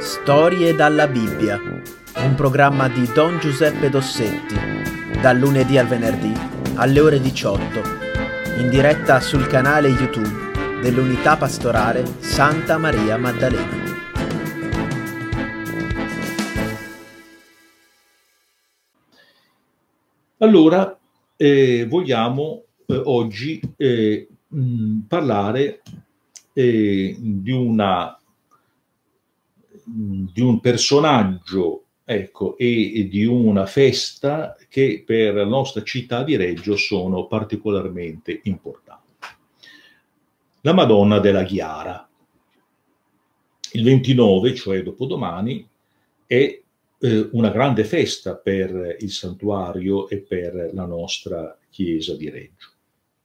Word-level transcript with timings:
Storie 0.00 0.74
dalla 0.74 1.06
Bibbia, 1.06 1.58
un 1.58 2.34
programma 2.34 2.88
di 2.88 3.06
Don 3.12 3.38
Giuseppe 3.38 3.90
Dossetti, 3.90 4.54
dal 5.20 5.36
lunedì 5.36 5.76
al 5.76 5.86
venerdì 5.86 6.32
alle 6.76 7.00
ore 7.00 7.20
18, 7.20 7.80
in 8.60 8.70
diretta 8.70 9.20
sul 9.20 9.46
canale 9.46 9.88
YouTube 9.88 10.80
dell'Unità 10.80 11.36
Pastorale 11.36 12.02
Santa 12.20 12.78
Maria 12.78 13.18
Maddalena. 13.18 13.76
Allora, 20.38 20.98
eh, 21.36 21.86
vogliamo 21.86 22.64
eh, 22.86 23.02
oggi 23.04 23.60
eh, 23.76 24.28
mh, 24.48 24.98
parlare 25.06 25.82
eh, 26.54 27.16
di, 27.18 27.50
una, 27.50 28.19
di 29.92 30.40
un 30.40 30.60
personaggio 30.60 31.84
ecco, 32.04 32.56
e, 32.56 32.98
e, 32.98 33.08
di 33.08 33.24
una 33.24 33.66
festa 33.66 34.56
che 34.68 35.02
per 35.06 35.34
la 35.34 35.44
nostra 35.44 35.82
città 35.82 36.22
di 36.22 36.36
Reggio 36.36 36.76
sono 36.76 37.26
particolarmente 37.26 38.40
importanti. 38.44 39.26
La 40.62 40.72
Madonna 40.72 41.18
della 41.18 41.42
Ghiara. 41.42 42.08
Il 43.72 43.84
29, 43.84 44.54
cioè 44.54 44.82
dopodomani, 44.82 45.66
è 46.26 46.60
eh, 46.98 47.28
una 47.32 47.50
grande 47.50 47.84
festa 47.84 48.36
per 48.36 48.96
il 48.98 49.10
santuario 49.10 50.08
e 50.08 50.18
per 50.18 50.70
la 50.72 50.86
nostra 50.86 51.56
chiesa 51.70 52.16
di 52.16 52.28
Reggio. 52.28 52.70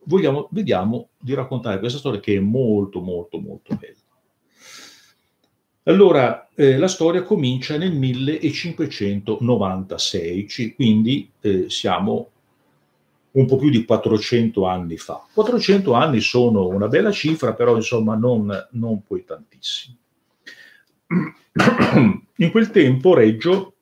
Vogliamo, 0.03 0.47
vediamo 0.51 1.09
di 1.19 1.33
raccontare 1.33 1.79
questa 1.79 1.97
storia 1.97 2.19
che 2.19 2.35
è 2.35 2.39
molto, 2.39 3.01
molto, 3.01 3.39
molto 3.39 3.75
bella. 3.75 4.04
Allora, 5.87 6.49
eh, 6.55 6.77
la 6.77 6.87
storia 6.87 7.21
comincia 7.21 7.77
nel 7.77 7.93
1596, 7.93 10.73
quindi 10.73 11.29
eh, 11.41 11.69
siamo 11.69 12.31
un 13.31 13.45
po' 13.45 13.57
più 13.57 13.69
di 13.69 13.85
400 13.85 14.65
anni 14.65 14.97
fa. 14.97 15.23
400 15.31 15.93
anni 15.93 16.21
sono 16.21 16.67
una 16.67 16.87
bella 16.87 17.11
cifra, 17.11 17.53
però 17.53 17.75
insomma 17.75 18.15
non, 18.15 18.67
non 18.71 19.03
poi 19.03 19.23
tantissimi. 19.25 19.95
In 22.37 22.51
quel 22.51 22.71
tempo 22.71 23.13
Reggio 23.13 23.75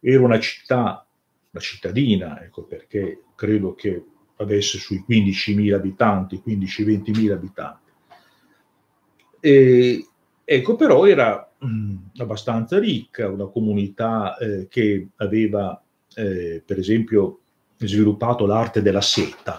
era 0.00 0.24
una 0.24 0.40
città, 0.40 1.06
una 1.50 1.62
cittadina, 1.62 2.42
ecco 2.42 2.64
perché 2.64 3.22
credo 3.36 3.76
che 3.76 4.04
avesse 4.38 4.78
sui 4.78 5.04
15.000 5.08 5.74
abitanti, 5.74 6.42
15-20.000 6.44 7.30
abitanti. 7.30 7.92
E, 9.38 10.04
ecco, 10.46 10.76
però 10.76 11.04
era 11.06 11.52
mh, 11.58 11.94
abbastanza 12.18 12.78
ricca, 12.78 13.28
una 13.28 13.46
comunità 13.46 14.36
eh, 14.38 14.68
che 14.68 15.08
aveva, 15.16 15.82
eh, 16.14 16.62
per 16.64 16.78
esempio, 16.78 17.40
sviluppato 17.76 18.46
l'arte 18.46 18.80
della 18.80 19.00
seta. 19.00 19.58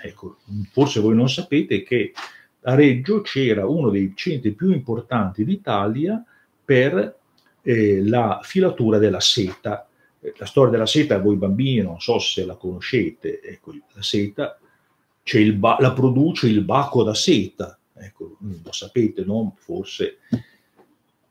Ecco, 0.00 0.36
forse 0.70 1.00
voi 1.00 1.16
non 1.16 1.28
sapete 1.28 1.82
che 1.82 2.12
a 2.62 2.74
Reggio 2.74 3.20
c'era 3.20 3.66
uno 3.66 3.90
dei 3.90 4.12
centri 4.14 4.52
più 4.52 4.70
importanti 4.70 5.44
d'Italia 5.44 6.24
per 6.64 7.16
eh, 7.62 8.04
la 8.04 8.40
filatura 8.42 8.98
della 8.98 9.20
seta 9.20 9.88
la 10.36 10.46
storia 10.46 10.72
della 10.72 10.86
seta, 10.86 11.18
voi 11.18 11.36
bambini 11.36 11.80
non 11.80 12.00
so 12.00 12.18
se 12.18 12.44
la 12.44 12.56
conoscete, 12.56 13.40
ecco, 13.40 13.72
la 13.92 14.02
seta 14.02 14.58
ba- 15.54 15.76
la 15.80 15.92
produce 15.92 16.48
il 16.48 16.62
baco 16.62 17.02
da 17.02 17.14
seta, 17.14 17.77
ecco, 18.00 18.36
lo 18.40 18.72
sapete, 18.72 19.24
no? 19.24 19.54
Forse. 19.58 20.18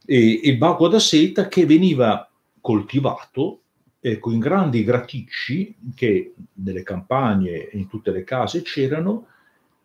E, 0.05 0.41
il 0.43 0.57
baco 0.57 0.87
da 0.87 0.99
seta 0.99 1.47
che 1.47 1.65
veniva 1.65 2.29
coltivato 2.61 3.61
ecco, 3.99 4.31
in 4.31 4.39
grandi 4.39 4.83
graticci 4.83 5.75
che 5.95 6.33
nelle 6.53 6.83
campagne 6.83 7.69
in 7.73 7.87
tutte 7.87 8.11
le 8.11 8.23
case 8.23 8.61
c'erano 8.61 9.27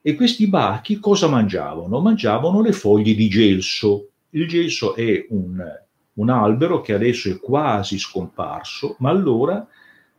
e 0.01 0.15
questi 0.15 0.49
bachi 0.49 0.99
cosa 0.99 1.29
mangiavano? 1.29 2.01
Mangiavano 2.01 2.61
le 2.61 2.73
foglie 2.73 3.15
di 3.15 3.29
gelso. 3.29 4.09
Il 4.31 4.49
gelso 4.49 4.95
è 4.95 5.27
un 5.31 5.81
un 6.15 6.29
albero 6.29 6.81
che 6.81 6.93
adesso 6.93 7.31
è 7.31 7.39
quasi 7.39 7.99
scomparso, 7.99 8.97
ma 8.99 9.11
allora 9.11 9.67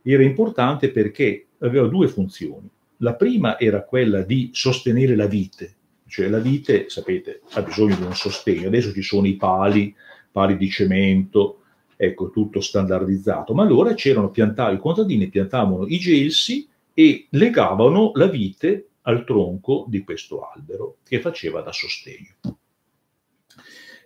era 0.02 0.24
importante 0.24 0.90
perché 0.90 1.48
aveva 1.60 1.88
due 1.88 2.08
funzioni. 2.08 2.68
La 2.98 3.14
prima 3.16 3.60
era 3.60 3.84
quella 3.84 4.22
di 4.22 4.50
sostenere 4.54 5.16
la 5.16 5.28
vite, 5.28 5.76
cioè 6.14 6.28
la 6.28 6.38
vite, 6.38 6.90
sapete, 6.90 7.42
ha 7.54 7.64
bisogno 7.64 7.96
di 7.96 8.04
un 8.04 8.14
sostegno. 8.14 8.68
Adesso 8.68 8.94
ci 8.94 9.02
sono 9.02 9.26
i 9.26 9.36
pali, 9.36 9.96
pali 10.32 10.58
di 10.58 10.70
cemento, 10.70 11.64
ecco, 11.96 12.30
tutto 12.30 12.62
standardizzato, 12.62 13.56
ma 13.56 13.64
allora 13.64 13.96
c'erano 13.96 14.30
piantati, 14.30 14.76
i 14.76 14.80
contadini 14.80 15.28
piantavano 15.28 15.88
i 15.88 15.98
gelsi 15.98 16.70
e 16.94 17.26
legavano 17.32 18.12
la 18.14 18.28
vite 18.28 18.90
al 19.02 19.26
tronco 19.26 19.86
di 19.88 20.04
questo 20.04 20.48
albero 20.48 20.98
che 21.04 21.20
faceva 21.20 21.62
da 21.62 21.72
sostegno. 21.72 22.36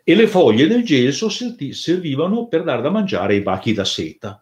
E 0.01 0.15
le 0.15 0.27
foglie 0.27 0.67
del 0.67 0.85
gelso 0.85 1.27
servivano 1.27 2.47
per 2.47 2.63
dare 2.63 2.81
da 2.81 2.89
mangiare 2.89 3.33
ai 3.33 3.41
bachi 3.41 3.73
da 3.73 3.83
seta, 3.83 4.41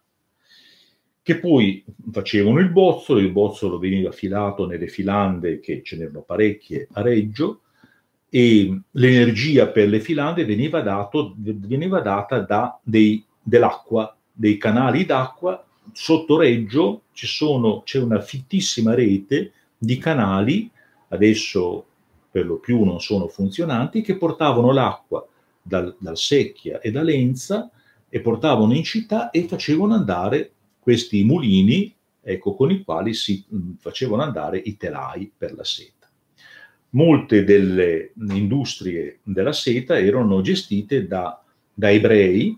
che 1.25 1.39
poi 1.39 1.83
facevano 2.11 2.59
il 2.59 2.69
bozzolo, 2.69 3.17
il 3.17 3.31
bozzolo 3.31 3.79
veniva 3.79 4.11
filato 4.11 4.67
nelle 4.67 4.85
filande, 4.85 5.59
che 5.59 5.81
ce 5.83 5.97
n'erano 5.97 6.21
parecchie 6.21 6.87
a 6.91 7.01
Reggio, 7.01 7.61
e 8.29 8.79
l'energia 8.91 9.69
per 9.69 9.87
le 9.87 10.01
filande 10.01 10.45
veniva, 10.45 10.81
dato, 10.81 11.33
veniva 11.35 11.99
data 12.01 12.41
da 12.41 12.79
dei, 12.83 13.25
dell'acqua, 13.41 14.15
dei 14.31 14.57
canali 14.57 15.03
d'acqua. 15.03 15.65
Sotto 15.93 16.37
Reggio 16.37 17.05
sono, 17.11 17.81
c'è 17.81 17.99
una 17.99 18.21
fittissima 18.21 18.93
rete 18.93 19.51
di 19.75 19.97
canali, 19.97 20.69
adesso 21.07 21.87
per 22.29 22.45
lo 22.45 22.57
più 22.57 22.83
non 22.83 23.01
sono 23.01 23.27
funzionanti, 23.27 24.01
che 24.01 24.15
portavano 24.15 24.71
l'acqua 24.71 25.27
dal, 25.59 25.95
dal 25.97 26.17
Secchia 26.17 26.79
e 26.81 26.91
da 26.91 27.01
Lenza 27.01 27.71
e 28.09 28.19
portavano 28.19 28.75
in 28.75 28.83
città 28.83 29.31
e 29.31 29.47
facevano 29.47 29.95
andare 29.95 30.51
questi 30.85 31.23
mulini 31.23 31.91
ecco, 32.21 32.53
con 32.53 32.69
i 32.69 32.83
quali 32.83 33.15
si 33.15 33.43
mh, 33.47 33.71
facevano 33.79 34.21
andare 34.21 34.59
i 34.59 34.77
telai 34.77 35.31
per 35.35 35.55
la 35.55 35.63
seta. 35.63 36.07
Molte 36.91 37.43
delle 37.43 38.13
industrie 38.29 39.19
della 39.23 39.51
seta 39.51 39.97
erano 39.97 40.41
gestite 40.41 41.07
da, 41.07 41.43
da 41.73 41.89
ebrei 41.89 42.55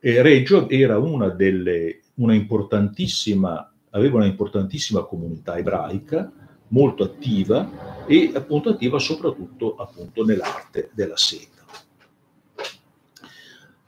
e 0.00 0.22
Reggio 0.22 0.70
era 0.70 0.96
una 0.96 1.28
delle, 1.28 2.00
una 2.14 2.32
importantissima, 2.34 3.70
aveva 3.90 4.16
una 4.16 4.26
importantissima 4.26 5.02
comunità 5.02 5.58
ebraica 5.58 6.32
molto 6.68 7.04
attiva 7.04 8.06
e 8.06 8.30
appunto 8.34 8.70
attiva 8.70 8.98
soprattutto 8.98 9.76
appunto 9.76 10.24
nell'arte 10.24 10.88
della 10.94 11.18
seta. 11.18 11.59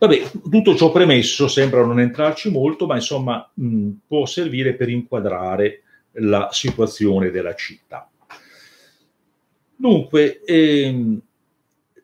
Vabbè, 0.02 0.32
tutto 0.50 0.74
ciò 0.74 0.90
premesso 0.90 1.46
sembra 1.46 1.86
non 1.86 2.00
entrarci 2.00 2.50
molto, 2.50 2.86
ma 2.86 2.96
insomma 2.96 3.48
mh, 3.54 3.90
può 4.08 4.26
servire 4.26 4.74
per 4.74 4.88
inquadrare 4.88 5.82
la 6.14 6.48
situazione 6.50 7.30
della 7.30 7.54
città. 7.54 8.10
Dunque, 9.76 10.42
ehm, 10.44 11.22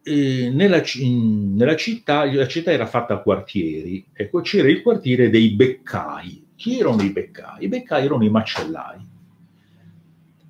eh, 0.04 0.48
nella, 0.48 0.81
in, 0.94 1.56
nella, 1.56 1.75
città, 1.75 2.25
la 2.32 2.47
città 2.47 2.70
era 2.70 2.86
fatta 2.86 3.14
a 3.14 3.20
quartieri, 3.20 4.06
ecco, 4.12 4.42
c'era 4.42 4.69
il 4.69 4.80
quartiere 4.80 5.28
dei 5.28 5.50
beccai. 5.50 6.50
Chi 6.54 6.78
erano 6.78 7.03
i 7.03 7.10
beccai? 7.10 7.65
I 7.65 7.69
beccai 7.69 8.04
erano 8.04 8.22
i 8.22 8.30
macellai. 8.30 9.09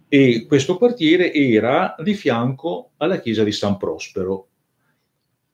E 0.07 0.45
questo 0.47 0.77
quartiere 0.77 1.33
era 1.33 1.95
di 1.99 2.13
fianco 2.13 2.91
alla 2.99 3.19
chiesa 3.21 3.43
di 3.43 3.53
San 3.53 3.79
Prospero. 3.79 4.49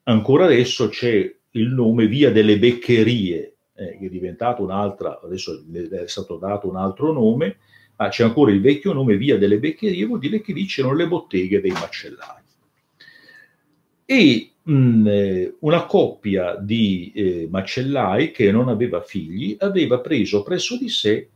Ancora 0.03 0.47
adesso 0.47 0.89
c'è 0.89 1.33
il 1.55 1.69
nome 1.69 2.07
Via 2.07 2.31
delle 2.31 2.59
Beccherie, 2.59 3.57
eh, 3.75 3.99
che 3.99 4.07
è 4.07 4.09
diventato 4.09 4.63
un'altra, 4.63 5.21
adesso 5.23 5.65
è 5.73 6.07
stato 6.07 6.37
dato 6.37 6.69
un 6.69 6.77
altro 6.77 7.13
nome, 7.13 7.59
ma 7.97 8.09
c'è 8.09 8.25
ancora 8.25 8.51
il 8.51 8.61
vecchio 8.61 8.93
nome 8.93 9.17
Via 9.17 9.39
delle 9.39 9.59
Beccherie, 9.59 10.05
vuol 10.05 10.19
dire 10.19 10.41
che 10.41 10.53
lì 10.53 10.65
c'erano 10.67 10.95
le 10.95 11.07
botteghe 11.07 11.61
dei 11.61 11.71
macellai. 11.71 12.43
E 14.05 14.51
mh, 14.63 15.07
eh, 15.07 15.55
una 15.61 15.87
coppia 15.87 16.57
di 16.57 17.13
eh, 17.15 17.49
macellai 17.51 18.33
che 18.33 18.51
non 18.51 18.69
aveva 18.69 19.01
figli 19.01 19.57
aveva 19.61 20.01
preso 20.01 20.43
presso 20.43 20.77
di 20.77 20.89
sé 20.89 21.31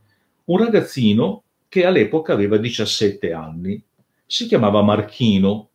un 0.45 0.59
ragazzino 0.59 1.45
che 1.69 1.85
all'epoca 1.85 2.33
aveva 2.33 2.57
17 2.57 3.33
anni, 3.33 3.81
si 4.27 4.47
chiamava 4.47 4.83
Marchino. 4.83 5.71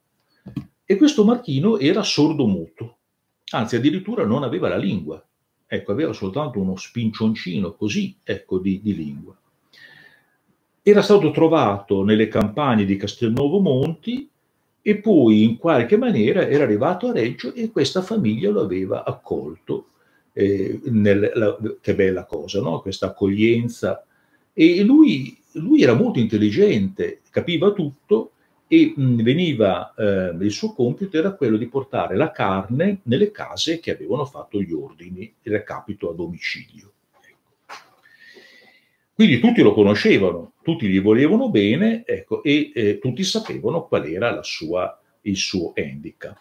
E 0.86 0.96
questo 0.98 1.24
Marchino 1.24 1.78
era 1.78 2.04
sordo 2.04 2.46
muto 2.46 2.98
anzi 3.57 3.75
addirittura 3.75 4.25
non 4.25 4.44
aveva 4.44 4.67
la 4.67 4.77
lingua, 4.77 5.23
ecco, 5.65 5.91
aveva 5.91 6.13
soltanto 6.13 6.59
uno 6.59 6.75
spincioncino 6.75 7.73
così, 7.73 8.15
ecco, 8.23 8.59
di, 8.59 8.79
di 8.81 8.95
lingua. 8.95 9.35
Era 10.81 11.01
stato 11.01 11.31
trovato 11.31 12.03
nelle 12.03 12.27
campagne 12.27 12.85
di 12.85 12.97
Castelnuovo 12.97 13.59
Monti 13.59 14.29
e 14.81 14.97
poi 14.97 15.44
in 15.44 15.57
qualche 15.57 15.97
maniera 15.97 16.45
era 16.47 16.63
arrivato 16.63 17.07
a 17.07 17.13
Reggio 17.13 17.53
e 17.53 17.71
questa 17.71 18.01
famiglia 18.01 18.50
lo 18.50 18.61
aveva 18.61 19.05
accolto. 19.05 19.88
Eh, 20.33 20.81
nel, 20.85 21.31
la, 21.35 21.57
che 21.79 21.95
bella 21.95 22.25
cosa, 22.25 22.59
no? 22.59 22.81
questa 22.81 23.07
accoglienza. 23.07 24.05
E 24.51 24.83
lui, 24.83 25.38
lui, 25.53 25.81
era 25.81 25.94
molto 25.94 26.19
intelligente, 26.19 27.21
capiva 27.29 27.71
tutto 27.71 28.32
e 28.74 28.92
mh, 28.96 29.22
veniva, 29.22 29.94
eh, 29.96 30.36
il 30.42 30.52
suo 30.52 30.74
compito 30.74 31.16
era 31.16 31.34
quello 31.34 31.58
di 31.58 31.68
portare 31.68 32.16
la 32.16 32.31
carne 32.31 33.02
nelle 33.04 33.30
case 33.30 33.80
che 33.80 33.92
avevano 33.92 34.25
fatto 34.25 34.60
gli 34.60 34.74
ordini, 34.74 35.31
il 35.44 35.52
recapito 35.52 36.10
a 36.10 36.16
domicilio. 36.16 36.92
Quindi 39.14 39.38
tutti 39.40 39.62
lo 39.62 39.75
conoscevano, 39.75 40.54
tutti 40.64 40.88
gli 40.88 41.00
volevano 41.00 41.52
bene 41.52 42.04
ecco, 42.04 42.42
e 42.42 42.72
eh, 42.74 42.98
tutti 42.98 43.24
sapevano 43.24 43.86
qual 43.86 44.08
era 44.08 44.42
sua, 44.42 45.00
il 45.22 45.38
suo 45.38 45.74
handicap. 45.75 46.40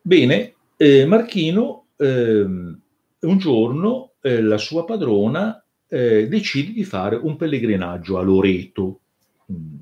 Bene, 0.00 0.54
eh, 0.78 1.04
Marchino 1.04 1.88
eh, 1.96 2.40
un 2.40 3.38
giorno 3.38 4.12
eh, 4.22 4.40
la 4.40 4.56
sua 4.56 4.86
padrona 4.86 5.62
eh, 5.86 6.28
decide 6.28 6.72
di 6.72 6.84
fare 6.84 7.16
un 7.16 7.36
pellegrinaggio 7.36 8.16
a 8.16 8.22
Loreto. 8.22 9.00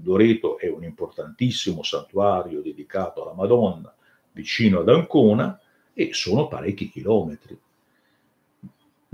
Loreto 0.05 0.59
è 0.59 0.69
un 0.69 0.85
importantissimo 0.85 1.83
santuario 1.83 2.61
dedicato 2.61 3.23
alla 3.23 3.35
Madonna 3.35 3.95
vicino 4.33 4.81
ad 4.81 4.89
Ancona 4.89 5.59
e 5.93 6.11
sono 6.13 6.49
parecchi 6.49 6.91
chilometri 6.91 7.59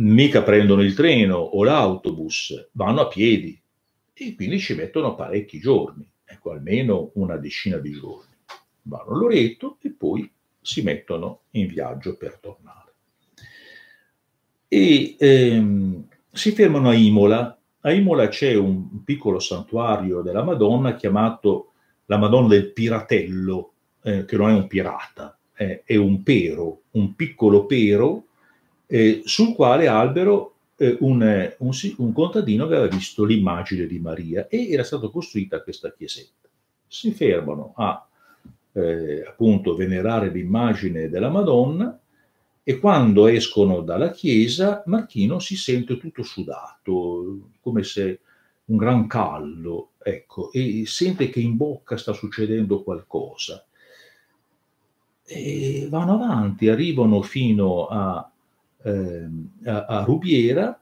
mica 0.00 0.42
prendono 0.42 0.82
il 0.82 0.94
treno 0.94 1.36
o 1.36 1.62
l'autobus, 1.62 2.68
vanno 2.72 3.02
a 3.02 3.08
piedi 3.08 3.60
e 4.12 4.34
quindi 4.34 4.58
ci 4.58 4.74
mettono 4.74 5.14
parecchi 5.14 5.58
giorni, 5.58 6.08
ecco 6.24 6.52
almeno 6.52 7.10
una 7.14 7.36
decina 7.36 7.76
di 7.78 7.92
giorni. 7.92 8.28
Vanno 8.82 9.10
a 9.10 9.16
Loreto 9.16 9.78
e 9.82 9.90
poi 9.90 10.30
si 10.60 10.82
mettono 10.82 11.42
in 11.50 11.66
viaggio 11.66 12.16
per 12.16 12.38
tornare. 12.38 12.92
E 14.68 15.16
ehm, 15.18 16.08
si 16.32 16.52
fermano 16.52 16.88
a 16.88 16.94
Imola. 16.94 17.59
A 17.82 17.92
Imola 17.92 18.28
c'è 18.28 18.54
un 18.54 19.02
piccolo 19.04 19.38
santuario 19.38 20.20
della 20.20 20.42
Madonna 20.42 20.96
chiamato 20.96 21.72
la 22.06 22.18
Madonna 22.18 22.48
del 22.48 22.72
Piratello, 22.72 23.72
eh, 24.02 24.24
che 24.24 24.36
non 24.36 24.50
è 24.50 24.52
un 24.52 24.66
pirata, 24.66 25.38
eh, 25.54 25.82
è 25.84 25.96
un 25.96 26.22
pero, 26.22 26.80
un 26.92 27.14
piccolo 27.14 27.66
pero 27.66 28.24
eh, 28.86 29.22
sul 29.24 29.54
quale 29.54 29.86
Albero, 29.86 30.54
eh, 30.76 30.96
un, 31.00 31.54
un, 31.58 31.70
un, 31.98 32.12
contadino, 32.12 32.64
aveva 32.64 32.88
visto 32.88 33.24
l'immagine 33.24 33.86
di 33.86 34.00
Maria 34.00 34.48
e 34.48 34.70
era 34.70 34.82
stata 34.82 35.08
costruita 35.08 35.62
questa 35.62 35.92
chiesetta. 35.92 36.48
Si 36.88 37.12
fermano 37.12 37.72
a 37.76 38.04
eh, 38.72 39.24
appunto 39.26 39.76
venerare 39.76 40.30
l'immagine 40.30 41.08
della 41.08 41.28
Madonna 41.28 41.99
e 42.70 42.78
quando 42.78 43.26
escono 43.26 43.80
dalla 43.80 44.12
chiesa 44.12 44.84
Marchino 44.86 45.40
si 45.40 45.56
sente 45.56 45.98
tutto 45.98 46.22
sudato, 46.22 47.48
come 47.60 47.82
se 47.82 48.20
un 48.66 48.76
gran 48.76 49.08
caldo, 49.08 49.94
ecco, 49.98 50.52
e 50.52 50.84
sente 50.86 51.30
che 51.30 51.40
in 51.40 51.56
bocca 51.56 51.96
sta 51.96 52.12
succedendo 52.12 52.84
qualcosa. 52.84 53.66
E 55.24 55.88
vanno 55.90 56.14
avanti, 56.14 56.68
arrivano 56.68 57.22
fino 57.22 57.88
a 57.88 58.30
eh, 58.84 59.28
a, 59.64 59.84
a, 59.86 60.04
Rubiera 60.04 60.80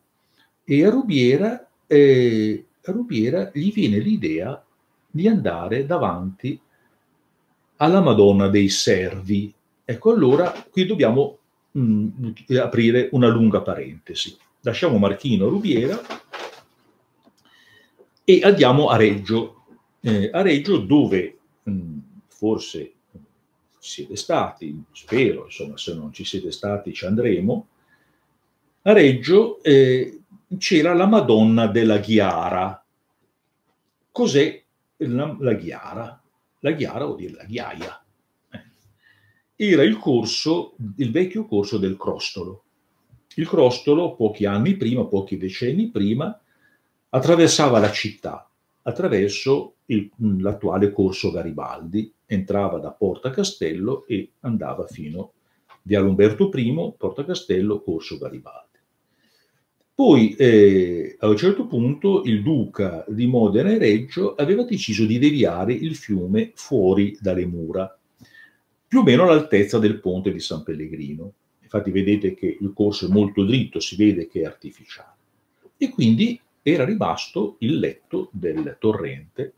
e 0.65 0.85
a 0.85 0.91
Rubiera, 0.91 1.67
eh, 1.87 2.67
a 2.85 2.93
Rubiera 2.93 3.51
gli 3.55 3.73
viene 3.73 3.99
l'idea 3.99 4.63
di 5.11 5.27
andare 5.27 5.87
davanti 5.87 6.61
alla 7.77 8.03
Madonna 8.03 8.49
dei 8.49 8.69
Servi. 8.69 9.55
Ecco, 9.87 10.13
allora 10.13 10.53
qui 10.71 10.85
dobbiamo 10.85 11.39
mh, 11.73 11.81
mm, 11.81 12.57
aprire 12.61 13.09
una 13.13 13.29
lunga 13.29 13.61
parentesi. 13.63 14.37
Lasciamo 14.61 14.99
Marchino 14.99 15.49
Rubiera 15.49 16.01
e 18.25 18.41
andiamo 18.43 18.89
a 18.89 18.97
Reggio. 18.97 19.55
Eh, 20.01 20.31
a 20.33 20.43
Reggio 20.43 20.79
dove 20.79 21.39
mh, 21.63 21.71
mm, 21.71 21.99
forse 22.27 22.93
siete 23.79 24.17
stati, 24.17 24.83
spero, 24.93 25.45
insomma, 25.47 25.77
se 25.77 25.95
non 25.95 26.13
ci 26.13 26.25
siete 26.25 26.51
stati 26.51 26.93
ci 26.93 27.07
andremo, 27.07 27.69
a 28.83 28.93
Reggio 28.93 29.63
eh, 29.63 30.21
c'era 30.59 30.95
la 30.95 31.07
Madonna 31.07 31.67
della 31.67 31.99
Ghiara. 31.99 32.85
Cos'è 34.11 34.63
la, 34.97 35.37
la 35.41 35.53
Ghiara? 35.55 36.23
La 36.61 36.71
Ghiara 36.73 37.05
vuol 37.05 37.17
dire 37.19 37.35
la 37.35 37.45
ghiaia. 37.45 37.98
Era 39.61 39.83
il 39.83 39.99
corso, 39.99 40.77
il 40.99 41.11
vecchio 41.11 41.45
corso 41.45 41.79
del 41.79 41.97
Crostolo. 41.97 42.63
Il 43.35 43.49
Crostolo, 43.49 44.15
pochi 44.15 44.45
anni 44.45 44.77
prima, 44.77 45.05
pochi 45.05 45.37
decenni 45.37 45.91
prima, 45.91 46.41
attraversava 47.09 47.81
la 47.81 47.91
città 47.91 48.49
attraverso 48.83 49.75
il, 49.87 50.09
l'attuale 50.39 50.93
corso 50.93 51.33
Garibaldi, 51.33 52.13
entrava 52.25 52.79
da 52.79 52.93
Porta 52.93 53.31
Castello 53.31 54.07
e 54.07 54.31
andava 54.43 54.87
fino 54.87 55.33
via 55.83 56.05
Umberto 56.05 56.49
I, 56.55 56.95
Porta 56.97 57.25
Castello, 57.25 57.83
corso 57.83 58.17
Garibaldi. 58.17 58.79
Poi 59.93 60.37
eh, 60.37 61.17
a 61.19 61.27
un 61.27 61.37
certo 61.37 61.67
punto 61.67 62.23
il 62.23 62.45
duca 62.45 63.05
di 63.09 63.27
Modena 63.27 63.71
e 63.71 63.79
Reggio 63.79 64.37
aveva 64.37 64.63
deciso 64.63 65.05
di 65.05 65.19
deviare 65.19 65.73
il 65.73 65.97
fiume 65.97 66.53
fuori 66.55 67.19
dalle 67.21 67.45
mura, 67.45 67.98
più 68.89 69.01
o 69.01 69.03
meno 69.03 69.25
all'altezza 69.25 69.79
del 69.79 70.01
ponte 70.01 70.33
di 70.33 70.41
San 70.41 70.63
Pellegrino. 70.63 71.33
Infatti 71.61 71.91
vedete 71.91 72.35
che 72.35 72.57
il 72.59 72.73
corso 72.75 73.07
è 73.07 73.11
molto 73.11 73.45
dritto, 73.45 73.79
si 73.79 73.95
vede 73.97 74.27
che 74.27 74.41
è 74.41 74.45
artificiale. 74.45 75.17
E 75.77 75.91
quindi 75.91 76.41
era 76.63 76.85
rimasto 76.85 77.57
il 77.61 77.79
letto 77.79 78.31
del 78.33 78.77
torrente 78.81 79.53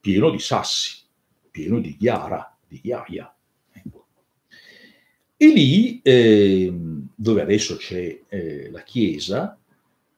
pieno 0.00 0.30
di 0.30 0.38
sassi, 0.38 1.02
pieno 1.50 1.80
di 1.80 1.96
ghiara, 1.98 2.56
di 2.68 2.80
ghiaia. 2.82 3.34
Ecco. 3.72 4.06
E 5.36 5.46
lì, 5.46 6.00
eh, 6.02 6.72
dove 7.14 7.40
adesso 7.40 7.76
c'è 7.76 8.20
eh, 8.28 8.70
la 8.70 8.82
chiesa, 8.82 9.57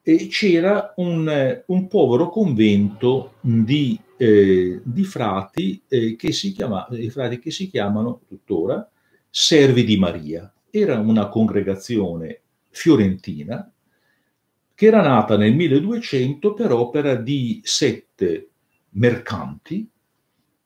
eh, 0.03 0.27
c'era 0.27 0.93
un, 0.97 1.63
un, 1.65 1.87
povero 1.87 2.29
convento 2.29 3.35
di, 3.41 3.99
eh, 4.17 4.81
di 4.83 5.03
frati, 5.03 5.81
eh, 5.87 6.15
che 6.15 6.31
si 6.31 6.51
chiama, 6.51 6.87
frati 7.09 7.39
che 7.39 7.51
si 7.51 7.69
chiamano 7.69 8.21
tuttora 8.27 8.89
Servi 9.29 9.83
di 9.83 9.97
Maria. 9.97 10.51
Era 10.69 10.99
una 10.99 11.27
congregazione 11.27 12.41
fiorentina 12.69 13.71
che 14.73 14.85
era 14.85 15.01
nata 15.01 15.37
nel 15.37 15.53
1200 15.53 16.53
per 16.53 16.71
opera 16.71 17.15
di 17.15 17.61
sette 17.63 18.49
mercanti 18.91 19.89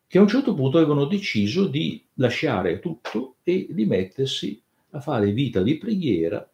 che 0.08 0.18
a 0.18 0.22
un 0.22 0.28
certo 0.28 0.54
punto 0.54 0.78
avevano 0.78 1.06
deciso 1.06 1.68
di 1.68 2.02
lasciare 2.14 2.80
tutto 2.80 3.38
e 3.44 3.68
di 3.70 3.86
mettersi 3.86 4.62
a 4.92 5.02
fare 5.02 5.32
vita 5.32 5.62
di 5.62 5.78
preghiera 5.78 6.50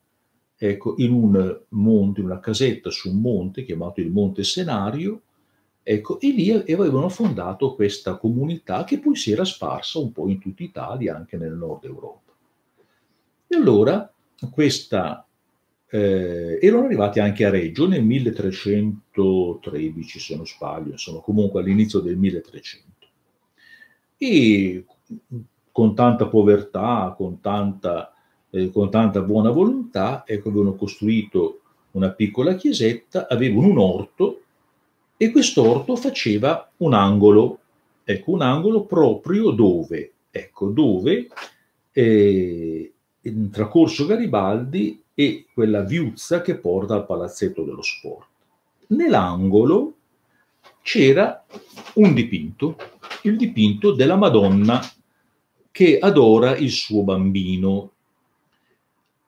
ecco, 0.63 0.93
in 0.97 1.11
un 1.11 1.59
monte, 1.69 2.19
in 2.19 2.27
una 2.27 2.39
casetta 2.39 2.91
su 2.91 3.09
un 3.09 3.19
monte 3.19 3.63
chiamato 3.63 3.99
il 3.99 4.11
Monte 4.11 4.43
Senario, 4.43 5.21
ecco, 5.81 6.19
e 6.19 6.29
lì 6.29 6.51
avevano 6.51 7.09
fondato 7.09 7.73
questa 7.73 8.17
comunità 8.17 8.83
che 8.83 8.99
poi 8.99 9.15
si 9.15 9.31
era 9.31 9.43
sparsa 9.43 9.97
un 9.97 10.11
po' 10.11 10.27
in 10.27 10.37
tutta 10.39 10.61
Italia, 10.61 11.15
anche 11.15 11.37
nel 11.37 11.53
nord 11.53 11.85
Europa. 11.85 12.31
E 13.47 13.55
allora 13.55 14.13
questa, 14.51 15.25
eh, 15.89 16.59
erano 16.61 16.85
arrivati 16.85 17.19
anche 17.19 17.43
a 17.43 17.49
Reggio 17.49 17.87
nel 17.87 18.03
1313, 18.03 20.19
se 20.19 20.35
non 20.35 20.45
sbaglio, 20.45 20.91
insomma, 20.91 21.21
comunque 21.21 21.61
all'inizio 21.61 22.01
del 22.01 22.17
1300. 22.17 23.07
E 24.15 24.85
con 25.71 25.95
tanta 25.95 26.27
povertà, 26.27 27.15
con 27.17 27.41
tanta 27.41 28.13
eh, 28.51 28.71
con 28.71 28.89
tanta 28.89 29.21
buona 29.21 29.49
volontà, 29.49 30.23
ecco, 30.25 30.49
avevano 30.49 30.75
costruito 30.75 31.59
una 31.91 32.09
piccola 32.09 32.55
chiesetta, 32.55 33.27
avevano 33.27 33.67
un 33.67 33.77
orto 33.77 34.41
e 35.17 35.31
quest'orto 35.31 35.95
faceva 35.95 36.69
un 36.77 36.93
angolo, 36.93 37.59
ecco, 38.03 38.31
un 38.31 38.41
angolo 38.41 38.83
proprio 38.85 39.51
dove, 39.51 40.11
ecco, 40.31 40.67
dove 40.67 41.27
eh, 41.91 42.93
tra 43.51 43.67
Corso 43.67 44.05
Garibaldi 44.05 45.01
e 45.13 45.45
quella 45.53 45.81
viuzza 45.81 46.41
che 46.41 46.55
porta 46.57 46.95
al 46.95 47.05
palazzetto 47.05 47.63
dello 47.63 47.81
sport. 47.81 48.27
Nell'angolo 48.87 49.93
c'era 50.81 51.45
un 51.95 52.13
dipinto, 52.13 52.75
il 53.23 53.37
dipinto 53.37 53.91
della 53.93 54.15
Madonna 54.15 54.81
che 55.69 55.99
adora 55.99 56.55
il 56.57 56.71
suo 56.71 57.03
bambino, 57.03 57.90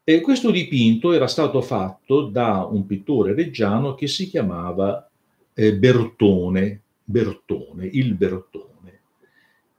e 0.06 0.20
questo 0.20 0.52
dipinto 0.52 1.14
era 1.14 1.28
stato 1.28 1.62
fatto 1.62 2.24
da 2.24 2.68
un 2.70 2.86
pittore 2.86 3.34
reggiano 3.34 3.96
che 3.96 4.08
si 4.08 4.28
chiamava 4.28 5.10
eh, 5.54 5.76
Bertone, 5.76 6.82
Bertone, 7.04 7.86
il 7.86 8.14
Bertone. 8.16 8.72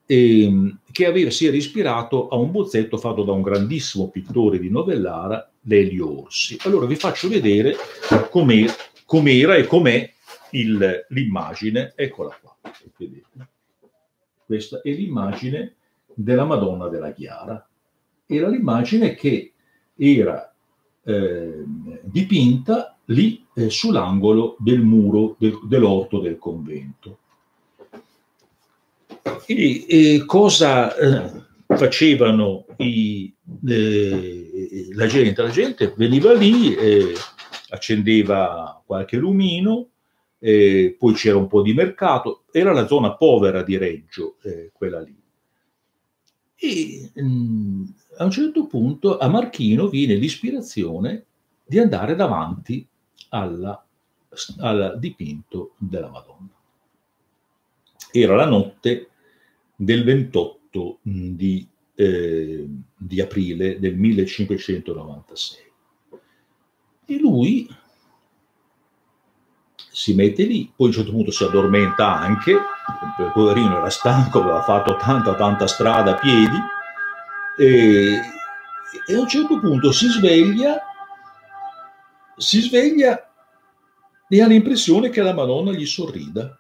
ehm, 0.06 0.78
che 0.92 1.06
aveva, 1.06 1.30
si 1.30 1.46
era 1.46 1.56
ispirato 1.56 2.28
a 2.28 2.36
un 2.36 2.50
bozzetto 2.50 2.96
fatto 2.96 3.22
da 3.24 3.32
un 3.32 3.42
grandissimo 3.42 4.08
pittore 4.08 4.58
di 4.58 4.70
Novellara, 4.70 5.50
Lelio 5.62 6.22
Orsi. 6.24 6.56
Allora 6.60 6.86
vi 6.86 6.96
faccio 6.96 7.28
vedere 7.28 7.74
com'era, 8.30 8.72
com'era 9.04 9.56
e 9.56 9.66
com'è 9.66 10.12
il, 10.52 11.06
l'immagine, 11.08 11.92
eccola 11.96 12.38
qua, 12.40 12.56
vedete. 12.96 13.48
Questa 14.46 14.82
è 14.82 14.90
l'immagine 14.90 15.74
della 16.14 16.44
Madonna 16.44 16.88
della 16.88 17.12
Chiara. 17.12 17.66
Era 18.26 18.48
l'immagine 18.48 19.14
che 19.14 19.53
era 19.96 20.52
eh, 21.04 21.64
dipinta 22.02 22.96
lì 23.06 23.44
eh, 23.54 23.70
sull'angolo 23.70 24.56
del 24.58 24.80
muro 24.80 25.36
del, 25.38 25.58
dell'orto 25.64 26.20
del 26.20 26.38
convento. 26.38 27.18
E, 29.46 29.84
e 29.88 30.24
cosa 30.24 30.96
eh, 30.96 31.30
facevano 31.66 32.64
i, 32.78 33.32
eh, 33.66 34.88
la 34.94 35.06
gente? 35.06 35.42
La 35.42 35.50
gente 35.50 35.92
veniva 35.96 36.32
lì, 36.32 36.74
accendeva 37.68 38.82
qualche 38.84 39.16
lumino, 39.16 39.88
poi 40.38 41.12
c'era 41.14 41.36
un 41.36 41.46
po' 41.46 41.62
di 41.62 41.74
mercato, 41.74 42.44
era 42.50 42.72
la 42.72 42.86
zona 42.86 43.14
povera 43.14 43.62
di 43.62 43.76
Reggio, 43.76 44.36
eh, 44.42 44.70
quella 44.72 45.00
lì. 45.00 45.23
E 46.56 47.10
mh, 47.14 47.22
mm, 47.22 47.84
a 48.18 48.24
un 48.24 48.30
certo 48.30 48.66
punto 48.66 49.18
a 49.18 49.28
Marchino 49.28 49.88
viene 49.88 50.14
l'ispirazione 50.14 51.24
di 51.66 51.78
andare 51.78 52.14
davanti 52.14 52.86
alla, 53.30 53.84
al 54.58 54.96
dipinto 54.98 55.74
della 55.78 56.10
Madonna. 56.10 56.52
Era 58.12 58.36
la 58.36 58.46
notte 58.46 59.08
del 59.74 60.04
28 60.04 60.98
di, 61.02 61.66
eh, 61.94 62.68
di 62.96 63.20
aprile 63.20 63.78
del 63.80 63.96
1596. 63.96 65.62
E 67.06 67.18
lui 67.18 67.68
si 69.94 70.12
mette 70.12 70.42
lì, 70.42 70.72
poi 70.74 70.86
a 70.86 70.88
un 70.88 70.96
certo 70.96 71.12
punto 71.12 71.30
si 71.30 71.44
addormenta 71.44 72.18
anche, 72.18 72.50
il 72.50 73.30
poverino 73.32 73.78
era 73.78 73.90
stanco, 73.90 74.40
aveva 74.40 74.60
fatto 74.60 74.96
tanta 74.96 75.36
tanta 75.36 75.68
strada 75.68 76.10
a 76.10 76.18
piedi, 76.18 76.58
e, 77.56 78.20
e 79.06 79.14
a 79.14 79.20
un 79.20 79.28
certo 79.28 79.60
punto 79.60 79.92
si 79.92 80.08
sveglia, 80.08 80.80
si 82.36 82.60
sveglia 82.60 83.30
e 84.28 84.42
ha 84.42 84.46
l'impressione 84.48 85.10
che 85.10 85.22
la 85.22 85.32
Madonna 85.32 85.70
gli 85.70 85.86
sorrida. 85.86 86.58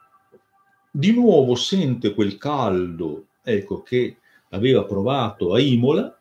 Di 0.88 1.12
nuovo 1.12 1.56
sente 1.56 2.14
quel 2.14 2.38
caldo, 2.38 3.26
ecco, 3.42 3.82
che 3.82 4.18
aveva 4.50 4.84
provato 4.84 5.54
a 5.54 5.58
Imola 5.58 6.16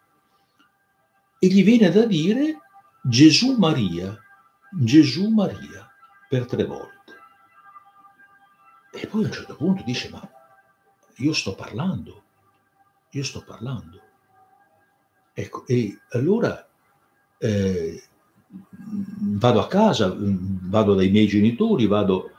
e 1.38 1.48
gli 1.48 1.64
viene 1.64 1.92
da 1.92 2.06
dire 2.08 2.58
Gesù 3.04 3.56
Maria, 3.56 4.18
Gesù 4.72 5.28
Maria, 5.30 5.88
per 6.28 6.48
tre 6.48 6.66
volte. 6.66 7.03
E 8.96 9.08
poi 9.08 9.24
a 9.24 9.28
un 9.28 9.34
certo 9.34 9.56
punto 9.56 9.84
dice, 9.84 10.10
ma 10.10 10.22
io 11.18 11.34
sto 11.34 11.56
parlando, 11.56 12.24
io 13.10 13.24
sto 13.24 13.44
parlando. 13.44 14.00
Ecco, 15.34 15.66
e 15.66 15.98
allora 16.12 16.68
eh, 17.40 18.04
vado 18.78 19.60
a 19.60 19.68
casa, 19.68 20.16
vado 20.16 20.94
dai 20.94 21.10
miei 21.10 21.26
genitori, 21.26 21.88
vado 21.88 22.30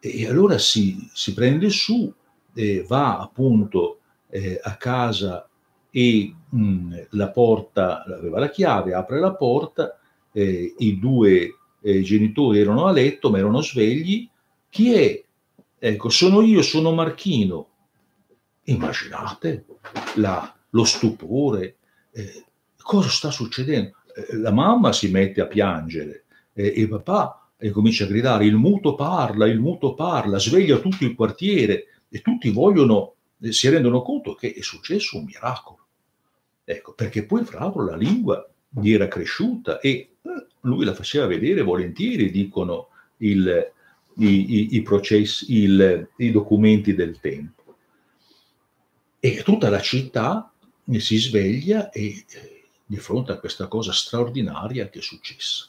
e 0.00 0.26
allora 0.26 0.58
si, 0.58 1.08
si 1.12 1.32
prende 1.34 1.70
su, 1.70 2.12
eh, 2.54 2.84
va 2.86 3.18
appunto 3.18 4.00
eh, 4.28 4.60
a 4.62 4.76
casa 4.76 5.48
e 5.90 6.34
mh, 6.48 6.60
mm, 6.60 6.92
la 7.10 7.30
porta, 7.30 8.04
aveva 8.04 8.38
la 8.38 8.50
chiave, 8.50 8.94
apre 8.94 9.18
la 9.18 9.34
porta, 9.34 9.98
eh, 10.32 10.74
i 10.78 10.98
due 10.98 11.54
eh, 11.80 12.02
genitori 12.02 12.60
erano 12.60 12.86
a 12.86 12.92
letto 12.92 13.30
ma 13.30 13.38
erano 13.38 13.60
svegli, 13.60 14.28
chi 14.68 14.92
è? 14.92 15.24
Ecco, 15.78 16.08
sono 16.08 16.40
io, 16.40 16.62
sono 16.62 16.92
Marchino. 16.92 17.68
Immaginate 18.64 19.64
la, 20.16 20.54
lo 20.70 20.84
stupore, 20.84 21.76
eh, 22.10 22.44
cosa 22.76 23.08
sta 23.08 23.30
succedendo? 23.30 23.92
Eh, 24.14 24.36
la 24.36 24.50
mamma 24.50 24.92
si 24.92 25.10
mette 25.10 25.40
a 25.40 25.46
piangere 25.46 26.24
eh, 26.52 26.74
e 26.76 26.88
papà 26.88 27.50
e 27.56 27.70
comincia 27.70 28.04
a 28.04 28.08
gridare 28.08 28.44
il 28.44 28.56
muto 28.56 28.94
parla, 28.94 29.46
il 29.46 29.58
muto 29.60 29.94
parla, 29.94 30.38
sveglia 30.38 30.78
tutto 30.78 31.04
il 31.04 31.14
quartiere 31.14 31.86
e 32.08 32.20
tutti 32.20 32.50
vogliono, 32.50 33.14
eh, 33.40 33.52
si 33.52 33.68
rendono 33.68 34.02
conto 34.02 34.34
che 34.34 34.52
è 34.52 34.60
successo 34.60 35.16
un 35.16 35.24
miracolo. 35.24 35.78
Ecco, 36.64 36.92
perché 36.92 37.24
poi 37.24 37.44
fra 37.44 37.60
l'altro 37.60 37.84
la 37.84 37.96
lingua 37.96 38.46
gli 38.68 38.92
era 38.92 39.08
cresciuta 39.08 39.80
e 39.80 39.88
eh, 39.88 40.46
lui 40.62 40.84
la 40.84 40.92
faceva 40.92 41.26
vedere 41.26 41.62
volentieri, 41.62 42.30
dicono 42.30 42.88
il, 43.18 43.72
i, 44.18 44.26
i, 44.26 44.76
i, 44.76 44.82
processi, 44.82 45.62
il, 45.62 46.10
i 46.16 46.30
documenti 46.30 46.94
del 46.94 47.18
tempo. 47.20 47.76
E 49.20 49.42
tutta 49.42 49.68
la 49.68 49.80
città 49.80 50.52
si 50.98 51.16
sveglia 51.18 51.90
e 51.90 52.24
eh, 52.28 52.68
di 52.86 52.96
fronte 52.96 53.32
a 53.32 53.38
questa 53.38 53.66
cosa 53.68 53.92
straordinaria 53.92 54.88
che 54.88 55.00
è 55.00 55.02
successa. 55.02 55.68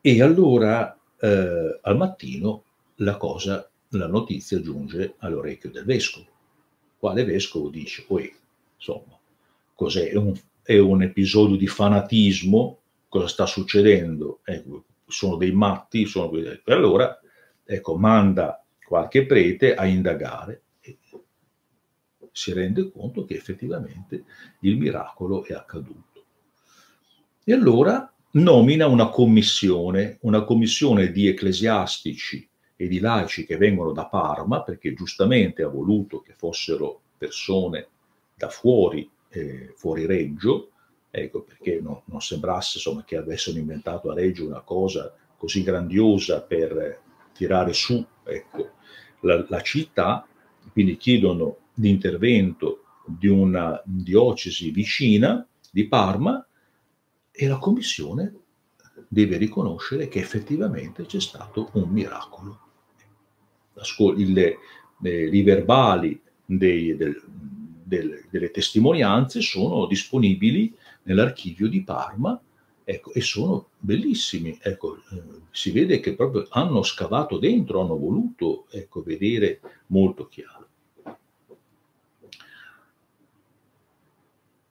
E 0.00 0.22
allora 0.22 0.96
eh, 1.18 1.80
al 1.82 1.96
mattino 1.96 2.62
la 2.96 3.16
cosa, 3.16 3.68
la 3.88 4.06
notizia 4.06 4.60
giunge 4.60 5.14
all'orecchio 5.18 5.70
del 5.70 5.84
vescovo. 5.84 6.26
Quale 6.98 7.24
vescovo 7.24 7.68
dice, 7.68 8.06
insomma, 8.76 9.18
cos'è? 9.74 10.10
È 10.10 10.16
un, 10.16 10.38
è 10.62 10.78
un 10.78 11.02
episodio 11.02 11.56
di 11.56 11.66
fanatismo? 11.66 12.78
Cosa 13.08 13.28
sta 13.28 13.46
succedendo? 13.46 14.40
Ecco, 14.44 14.84
sono 15.06 15.36
dei 15.36 15.52
matti, 15.52 16.06
sono... 16.06 16.36
E 16.36 16.60
allora 16.66 17.18
ecco, 17.64 17.96
manda 17.96 18.64
qualche 18.84 19.26
prete 19.26 19.74
a 19.74 19.86
indagare 19.86 20.62
si 22.36 22.52
rende 22.52 22.92
conto 22.92 23.24
che 23.24 23.32
effettivamente 23.34 24.24
il 24.60 24.76
miracolo 24.76 25.42
è 25.46 25.54
accaduto. 25.54 26.24
E 27.42 27.52
allora 27.54 28.12
nomina 28.32 28.86
una 28.88 29.08
commissione, 29.08 30.18
una 30.20 30.44
commissione 30.44 31.12
di 31.12 31.28
ecclesiastici 31.28 32.46
e 32.76 32.88
di 32.88 33.00
laici 33.00 33.46
che 33.46 33.56
vengono 33.56 33.92
da 33.92 34.04
Parma, 34.04 34.62
perché 34.62 34.92
giustamente 34.92 35.62
ha 35.62 35.68
voluto 35.68 36.20
che 36.20 36.34
fossero 36.36 37.00
persone 37.16 37.88
da 38.34 38.50
fuori, 38.50 39.10
eh, 39.30 39.72
fuori 39.74 40.04
Reggio, 40.04 40.72
ecco, 41.22 41.42
perché 41.42 41.80
no, 41.80 42.02
non 42.06 42.20
sembrasse 42.20 42.76
insomma, 42.76 43.04
che 43.04 43.16
avessero 43.16 43.58
inventato 43.58 44.10
a 44.10 44.14
Reggio 44.14 44.46
una 44.46 44.60
cosa 44.60 45.14
così 45.36 45.62
grandiosa 45.62 46.42
per 46.42 47.00
tirare 47.32 47.72
su 47.72 48.04
ecco, 48.24 48.70
la, 49.20 49.44
la 49.48 49.60
città, 49.60 50.26
quindi 50.72 50.96
chiedono 50.96 51.58
di 51.74 51.90
intervento 51.90 52.82
di 53.06 53.28
una 53.28 53.80
diocesi 53.84 54.70
vicina 54.70 55.46
di 55.70 55.86
Parma 55.86 56.44
e 57.30 57.46
la 57.46 57.58
commissione 57.58 58.34
deve 59.08 59.36
riconoscere 59.36 60.08
che 60.08 60.18
effettivamente 60.18 61.04
c'è 61.04 61.20
stato 61.20 61.70
un 61.74 61.88
miracolo. 61.90 62.60
Il, 64.16 64.38
eh, 64.38 64.58
I 65.02 65.42
verbali 65.42 66.20
dei, 66.44 66.96
del, 66.96 67.22
del, 67.84 68.24
delle 68.30 68.50
testimonianze 68.50 69.40
sono 69.42 69.86
disponibili 69.86 70.74
nell'archivio 71.06 71.68
di 71.68 71.82
Parma 71.82 72.40
ecco, 72.84 73.12
e 73.12 73.20
sono 73.20 73.70
bellissimi. 73.78 74.56
Ecco, 74.60 74.96
eh, 74.96 75.22
si 75.50 75.72
vede 75.72 75.98
che 75.98 76.14
proprio 76.14 76.46
hanno 76.50 76.82
scavato 76.82 77.38
dentro, 77.38 77.80
hanno 77.80 77.98
voluto 77.98 78.66
ecco, 78.70 79.02
vedere 79.02 79.60
molto 79.86 80.28
chiaro. 80.28 80.64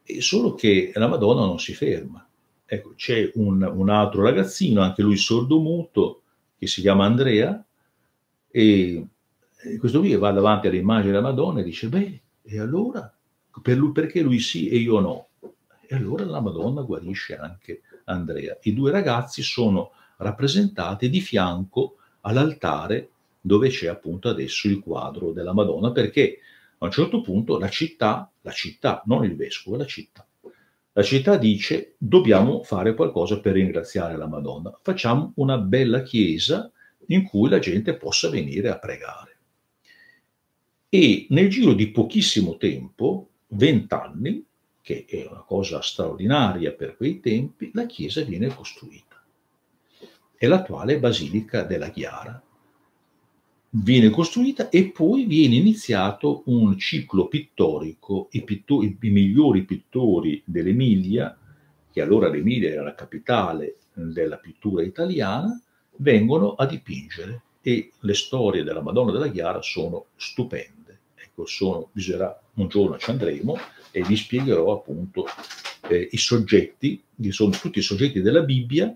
E 0.07 0.21
solo 0.21 0.53
che 0.53 0.91
la 0.93 1.07
Madonna 1.07 1.45
non 1.45 1.59
si 1.59 1.73
ferma. 1.73 2.25
Ecco, 2.67 2.93
c'è 2.95 3.31
un, 3.35 3.61
un 3.61 3.89
altro 3.89 4.23
ragazzino, 4.23 4.81
anche 4.81 5.01
lui 5.01 5.17
sordomuto, 5.17 6.21
che 6.57 6.67
si 6.67 6.81
chiama 6.81 7.05
Andrea, 7.05 7.63
e, 8.49 9.07
questo 9.77 9.99
qui 9.99 10.15
va 10.15 10.31
davanti 10.31 10.67
all'immagine 10.67 11.11
della 11.11 11.23
Madonna 11.23 11.59
e 11.59 11.63
dice, 11.63 11.89
beh, 11.89 12.21
e 12.43 12.59
allora? 12.59 13.11
Per 13.61 13.77
lui, 13.77 13.91
perché 13.91 14.21
lui 14.21 14.39
sì 14.39 14.69
e 14.69 14.77
io 14.77 14.99
no? 14.99 15.27
E 15.87 15.95
allora 15.95 16.25
la 16.25 16.39
Madonna 16.39 16.81
guarisce 16.81 17.37
anche 17.37 17.81
Andrea. 18.05 18.57
I 18.63 18.73
due 18.73 18.91
ragazzi 18.91 19.41
sono 19.41 19.91
rappresentati 20.17 21.09
di 21.09 21.21
fianco 21.21 21.97
all'altare 22.21 23.09
dove 23.41 23.69
c'è 23.69 23.87
appunto 23.87 24.29
adesso 24.29 24.67
il 24.67 24.79
quadro 24.79 25.31
della 25.31 25.53
Madonna, 25.53 25.91
perché 25.91 26.39
a 26.79 26.85
un 26.85 26.91
certo 26.91 27.21
punto 27.21 27.59
la 27.59 27.69
città, 27.69 28.31
la 28.41 28.51
città, 28.51 29.03
non 29.05 29.23
il 29.23 29.35
vescovo, 29.35 29.77
la 29.77 29.85
città, 29.85 30.25
la 30.93 31.03
città 31.03 31.35
dice 31.37 31.95
dobbiamo 31.97 32.63
fare 32.63 32.95
qualcosa 32.95 33.41
per 33.41 33.53
ringraziare 33.53 34.15
la 34.15 34.27
Madonna. 34.27 34.77
Facciamo 34.81 35.33
una 35.35 35.57
bella 35.57 36.01
chiesa 36.01 36.71
in 37.07 37.23
cui 37.23 37.49
la 37.49 37.59
gente 37.59 37.97
possa 37.97 38.29
venire 38.29 38.69
a 38.69 38.79
pregare. 38.79 39.37
E 40.87 41.27
nel 41.29 41.49
giro 41.49 41.73
di 41.73 41.91
pochissimo 41.91 42.55
tempo, 42.55 43.29
vent'anni, 43.47 44.43
che 44.85 45.05
è 45.07 45.25
una 45.27 45.41
cosa 45.41 45.81
straordinaria 45.81 46.71
per 46.71 46.95
quei 46.95 47.19
tempi, 47.19 47.71
la 47.73 47.87
chiesa 47.87 48.21
viene 48.21 48.53
costruita. 48.53 49.19
È 50.37 50.45
l'attuale 50.45 50.99
Basilica 50.99 51.63
della 51.63 51.89
Chiara. 51.89 52.39
Viene 53.69 54.11
costruita 54.11 54.69
e 54.69 54.91
poi 54.91 55.25
viene 55.25 55.55
iniziato 55.55 56.43
un 56.45 56.77
ciclo 56.77 57.27
pittorico, 57.27 58.27
i, 58.33 58.43
pittori, 58.43 58.95
i 59.01 59.09
migliori 59.09 59.63
pittori 59.63 60.43
dell'Emilia, 60.45 61.35
che 61.91 62.01
allora 62.01 62.29
l'Emilia 62.29 62.69
era 62.69 62.83
la 62.83 62.93
capitale 62.93 63.77
della 63.91 64.37
pittura 64.37 64.83
italiana, 64.83 65.59
vengono 65.95 66.53
a 66.53 66.67
dipingere 66.67 67.41
e 67.59 67.91
le 68.01 68.13
storie 68.13 68.61
della 68.61 68.83
Madonna 68.83 69.11
della 69.11 69.31
Chiara 69.31 69.63
sono 69.63 70.05
stupende. 70.15 70.99
Ecco, 71.15 71.47
sono, 71.47 71.89
bisognerà, 71.91 72.39
un 72.53 72.67
giorno 72.67 72.99
ci 72.99 73.09
andremo 73.09 73.57
e 73.95 74.03
vi 74.03 74.17
spiegherò 74.17 74.73
appunto 74.73 75.25
eh, 75.87 76.09
i 76.11 76.17
soggetti, 76.17 77.01
sono 77.29 77.51
tutti 77.51 77.79
i 77.79 77.81
soggetti 77.81 78.19
della 78.19 78.41
Bibbia, 78.41 78.93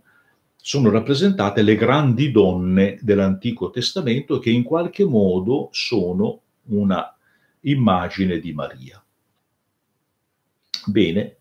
sono 0.58 0.90
rappresentate 0.90 1.62
le 1.62 1.76
grandi 1.76 2.32
donne 2.32 3.00
dell'Antico 3.02 3.70
Testamento 3.70 4.40
che 4.40 4.50
in 4.50 4.64
qualche 4.64 5.06
modo 5.06 5.70
sono 5.72 6.42
una 6.64 7.16
immagine 7.62 8.40
di 8.40 8.52
Maria. 8.52 9.02
Bene, 10.86 11.38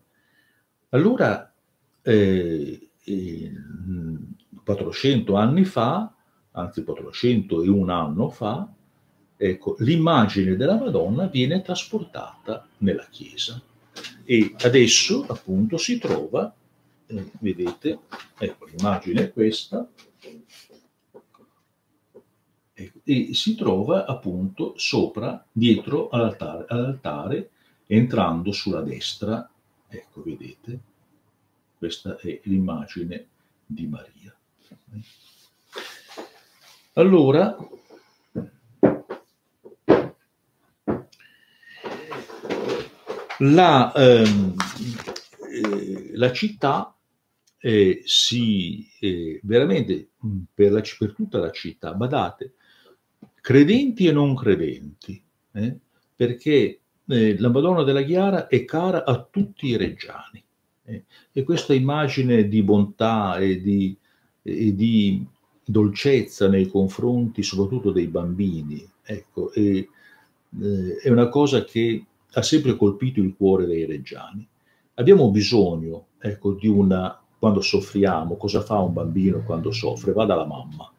allora 0.91 1.53
eh, 2.01 2.89
400 4.63 5.35
anni 5.35 5.65
fa, 5.65 6.13
anzi 6.51 6.85
401 6.85 7.91
anno 7.91 8.29
fa, 8.29 8.73
ecco, 9.41 9.77
l'immagine 9.79 10.57
della 10.57 10.77
Madonna 10.77 11.27
viene 11.27 11.61
trasportata 11.61 12.67
nella 12.79 13.07
Chiesa. 13.09 13.61
E 14.25 14.53
adesso 14.59 15.25
appunto 15.27 15.77
si 15.77 15.97
trova, 15.97 16.53
eh, 17.05 17.31
vedete, 17.39 17.99
ecco 18.37 18.65
l'immagine 18.65 19.23
è 19.23 19.31
questa, 19.31 19.87
e, 22.73 22.93
e 23.03 23.33
si 23.33 23.55
trova 23.55 24.05
appunto 24.05 24.73
sopra, 24.77 25.43
dietro 25.49 26.09
all'altare, 26.09 26.65
all'altare, 26.67 27.49
entrando 27.87 28.51
sulla 28.51 28.81
destra, 28.81 29.49
ecco 29.87 30.21
vedete, 30.21 30.79
questa 31.77 32.17
è 32.17 32.41
l'immagine 32.43 33.25
di 33.65 33.87
Maria. 33.87 34.35
Allora, 36.93 37.55
la, 43.39 43.91
ehm, 43.93 44.55
eh, 45.51 46.11
la 46.13 46.31
città 46.31 46.95
eh, 47.59 48.01
si 48.05 48.87
eh, 48.99 49.39
veramente 49.43 50.09
per, 50.53 50.71
la, 50.71 50.81
per, 50.97 51.13
tutta 51.13 51.39
la 51.39 51.51
città, 51.51 51.93
badate, 51.93 52.53
credenti 53.41 54.07
e 54.07 54.11
non 54.11 54.35
credenti, 54.35 55.21
eh, 55.53 55.77
perché 56.15 56.79
eh, 57.05 57.39
la 57.39 57.49
Madonna 57.49 57.83
della 57.83 58.03
Chiara 58.03 58.47
è 58.47 58.65
cara 58.65 59.05
a 59.05 59.27
tutti 59.29 59.67
i 59.67 59.77
reggiani. 59.77 60.43
E 61.31 61.43
questa 61.43 61.75
immagine 61.75 62.47
di 62.47 62.63
bontà 62.63 63.37
e 63.37 63.61
di, 63.61 63.95
e 64.41 64.73
di, 64.73 65.23
dolcezza 65.63 66.47
nei 66.47 66.65
confronti 66.67 67.43
soprattutto 67.43 67.91
dei 67.91 68.07
bambini, 68.07 68.83
ecco, 69.03 69.51
eh, 69.53 69.87
è 70.99 71.09
una 71.09 71.29
cosa 71.29 71.63
che 71.63 72.05
ha 72.33 72.41
sempre 72.41 72.75
colpito 72.75 73.19
il 73.19 73.35
cuore 73.35 73.65
dei 73.65 73.85
reggiani. 73.85 74.47
Abbiamo 74.95 75.29
bisogno, 75.31 76.07
ecco, 76.19 76.53
di 76.53 76.67
una, 76.67 77.19
quando 77.37 77.61
soffriamo, 77.61 78.35
cosa 78.37 78.61
fa 78.61 78.79
un 78.79 78.93
bambino 78.93 79.43
quando 79.43 79.71
soffre? 79.71 80.13
Va 80.13 80.25
dalla 80.25 80.45
mamma. 80.45 80.91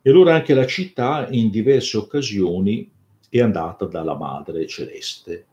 E 0.00 0.10
allora 0.10 0.34
anche 0.34 0.54
la 0.54 0.66
città 0.66 1.28
in 1.30 1.50
diverse 1.50 1.96
occasioni 1.96 2.90
è 3.28 3.40
andata 3.40 3.84
dalla 3.86 4.16
Madre 4.16 4.66
Celeste 4.66 5.46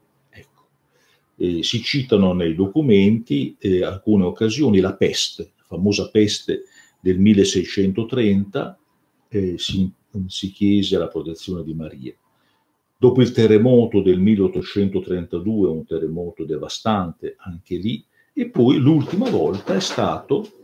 eh, 1.37 1.63
si 1.63 1.81
citano 1.81 2.33
nei 2.33 2.55
documenti 2.55 3.55
eh, 3.59 3.83
alcune 3.83 4.25
occasioni, 4.25 4.79
la 4.79 4.95
peste, 4.95 5.51
la 5.57 5.63
famosa 5.67 6.09
peste 6.09 6.63
del 6.99 7.19
1630, 7.19 8.79
eh, 9.27 9.55
si, 9.57 9.91
si 10.27 10.51
chiese 10.51 10.97
la 10.97 11.07
protezione 11.07 11.63
di 11.63 11.73
Maria. 11.73 12.13
Dopo 13.05 13.21
il 13.21 13.33
terremoto 13.33 14.01
del 14.01 14.19
1832, 14.19 15.67
un 15.69 15.85
terremoto 15.85 16.43
devastante 16.43 17.35
anche 17.37 17.75
lì, 17.75 18.03
e 18.33 18.49
poi 18.49 18.77
l'ultima 18.77 19.29
volta 19.29 19.75
è 19.75 19.79
stato, 19.79 20.63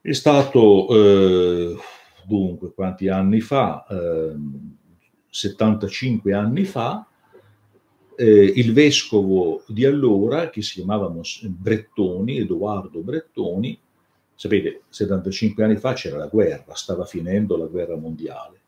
è 0.00 0.12
stato 0.12 0.88
eh, 0.88 1.76
dunque, 2.24 2.72
quanti 2.72 3.08
anni 3.08 3.42
fa? 3.42 3.84
Eh, 3.90 4.34
75 5.28 6.32
anni 6.32 6.64
fa, 6.64 7.06
eh, 8.16 8.24
il 8.56 8.72
vescovo 8.72 9.62
di 9.66 9.84
allora, 9.84 10.48
che 10.48 10.62
si 10.62 10.76
chiamava 10.76 11.12
Brettoni, 11.42 12.38
Edoardo 12.38 13.00
Brettoni, 13.00 13.78
sapete, 14.34 14.84
75 14.88 15.62
anni 15.62 15.76
fa 15.76 15.92
c'era 15.92 16.16
la 16.16 16.28
guerra, 16.28 16.74
stava 16.74 17.04
finendo 17.04 17.58
la 17.58 17.66
guerra 17.66 17.96
mondiale 17.96 18.60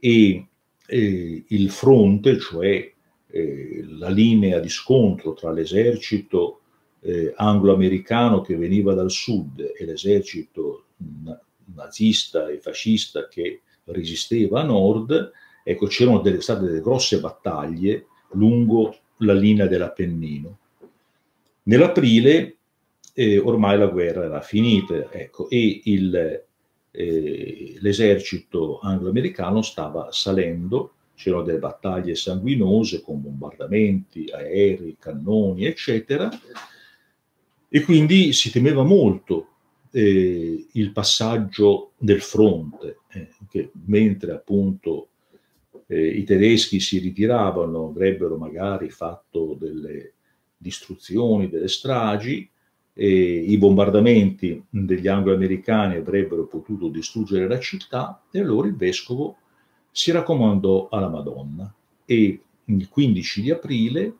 e 0.00 0.44
eh, 0.90 1.44
il 1.46 1.70
fronte, 1.70 2.38
cioè 2.38 2.90
eh, 3.30 3.84
la 3.98 4.08
linea 4.08 4.58
di 4.58 4.70
scontro 4.70 5.34
tra 5.34 5.52
l'esercito 5.52 6.60
eh, 7.00 7.32
anglo-americano 7.36 8.40
che 8.40 8.56
veniva 8.56 8.94
dal 8.94 9.10
sud 9.10 9.74
e 9.76 9.84
l'esercito 9.84 10.84
nazista 11.74 12.48
e 12.48 12.58
fascista 12.58 13.28
che 13.28 13.60
resisteva 13.84 14.62
a 14.62 14.64
nord, 14.64 15.30
ecco, 15.62 15.86
c'erano 15.86 16.20
delle, 16.20 16.40
state 16.40 16.64
delle 16.64 16.80
grosse 16.80 17.20
battaglie 17.20 18.06
lungo 18.32 18.96
la 19.18 19.34
linea 19.34 19.66
dell'Appennino. 19.66 20.58
Nell'aprile 21.64 22.56
eh, 23.12 23.38
ormai 23.38 23.78
la 23.78 23.86
guerra 23.88 24.24
era 24.24 24.40
finita 24.40 25.12
ecco, 25.12 25.50
e 25.50 25.82
il, 25.84 26.44
eh, 26.90 27.76
l'esercito 27.80 28.78
anglo-americano 28.80 29.62
stava 29.62 30.10
salendo, 30.10 30.92
c'erano 31.14 31.42
delle 31.42 31.58
battaglie 31.58 32.14
sanguinose 32.14 33.02
con 33.02 33.20
bombardamenti, 33.20 34.30
aerei, 34.30 34.96
cannoni, 34.98 35.64
eccetera, 35.66 36.30
e 37.68 37.82
quindi 37.82 38.32
si 38.32 38.50
temeva 38.50 38.82
molto 38.82 39.48
eh, 39.90 40.66
il 40.72 40.92
passaggio 40.92 41.92
del 41.98 42.22
fronte, 42.22 43.00
eh, 43.10 43.28
che 43.48 43.70
mentre 43.86 44.32
appunto 44.32 45.08
eh, 45.86 46.06
i 46.06 46.24
tedeschi 46.24 46.80
si 46.80 46.98
ritiravano, 46.98 47.88
avrebbero 47.88 48.36
magari 48.36 48.90
fatto 48.90 49.56
delle 49.58 50.12
distruzioni, 50.56 51.48
delle 51.48 51.68
stragi, 51.68 52.48
i 53.04 53.56
bombardamenti 53.58 54.62
degli 54.68 55.06
anglo-americani 55.06 55.96
avrebbero 55.96 56.46
potuto 56.46 56.88
distruggere 56.88 57.46
la 57.46 57.60
città 57.60 58.22
e 58.30 58.40
allora 58.40 58.66
il 58.66 58.76
vescovo 58.76 59.36
si 59.90 60.10
raccomandò 60.10 60.88
alla 60.90 61.08
Madonna 61.08 61.72
e 62.04 62.40
il 62.64 62.88
15 62.88 63.42
di 63.42 63.50
aprile 63.50 64.16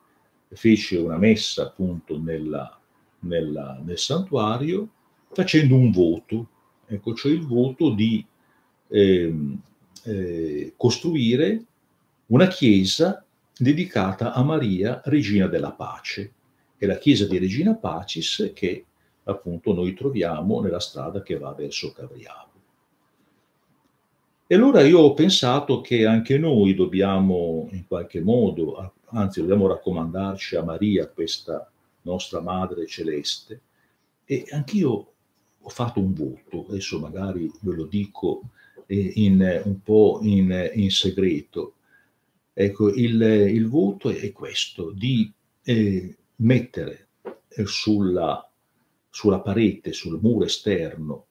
fece 0.51 0.97
una 0.97 1.19
messa 1.19 1.63
appunto 1.63 2.19
nella, 2.21 2.79
nella, 3.21 3.81
nel 3.85 3.99
santuario 3.99 4.89
facendo 5.31 5.77
un 5.77 5.91
voto, 5.91 6.49
ecco, 6.87 7.15
cioè 7.15 7.33
il 7.33 7.47
voto 7.47 7.91
di 7.91 8.25
eh, 8.89 9.35
eh, 10.05 10.73
costruire 10.77 11.65
una 12.27 12.47
chiesa 12.47 13.25
dedicata 13.57 14.33
a 14.33 14.43
Maria, 14.43 15.01
regina 15.05 15.47
della 15.47 15.73
pace. 15.73 16.33
È 16.79 16.87
la 16.87 16.97
chiesa 16.97 17.27
di 17.27 17.39
Regina 17.39 17.75
Pacis 17.75 18.53
che 18.55 18.87
appunto 19.25 19.75
noi 19.75 19.93
troviamo 19.95 20.61
nella 20.61 20.81
strada 20.81 21.23
che 21.23 21.37
va 21.37 21.53
verso 21.53 21.93
Cavriavo. 21.93 22.47
E 24.47 24.55
allora 24.55 24.81
io 24.83 25.01
ho 25.01 25.13
pensato 25.13 25.83
che 25.83 26.07
anche 26.07 26.39
noi 26.39 26.75
dobbiamo 26.75 27.69
in 27.73 27.87
qualche 27.87 28.23
modo, 28.23 28.95
anzi 29.09 29.41
dobbiamo 29.41 29.67
raccomandarci 29.67 30.57
a 30.57 30.63
Maria, 30.63 31.07
questa 31.09 31.71
nostra 32.03 32.41
Madre 32.41 32.87
Celeste, 32.87 33.61
e 34.25 34.47
anch'io 34.51 35.13
ho 35.61 35.69
fatto 35.69 36.01
un 36.01 36.15
voto, 36.15 36.65
adesso 36.69 36.99
magari 36.99 37.51
ve 37.61 37.75
lo 37.75 37.85
dico 37.85 38.43
in, 38.87 39.63
un 39.65 39.83
po' 39.83 40.21
in, 40.23 40.71
in 40.75 40.91
segreto. 40.91 41.75
Ecco, 42.55 42.89
il, 42.95 43.21
il, 43.21 43.69
voto 43.69 44.09
è 44.09 44.33
questo, 44.33 44.91
di 44.93 45.31
eh, 45.63 46.17
mettere 46.39 47.09
sulla, 47.65 48.49
sulla 49.09 49.41
parete, 49.41 49.93
sul 49.93 50.19
muro 50.21 50.45
esterno 50.45 51.27